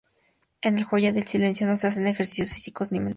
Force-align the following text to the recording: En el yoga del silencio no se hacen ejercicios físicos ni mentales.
En 0.63 0.79
el 0.79 0.85
yoga 0.85 1.11
del 1.11 1.27
silencio 1.27 1.67
no 1.67 1.77
se 1.77 1.85
hacen 1.85 2.07
ejercicios 2.07 2.51
físicos 2.51 2.91
ni 2.91 2.97
mentales. 2.99 3.09